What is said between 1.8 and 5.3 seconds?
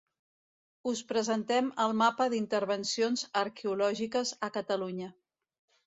el mapa d'intervencions arqueològiques a Catalunya.